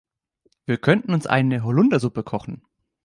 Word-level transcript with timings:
Wir 0.65 0.79
könnten 0.79 1.13
uns 1.13 1.27
eine 1.27 1.63
Holundersuppe 1.63 2.23
kochen. 2.23 2.63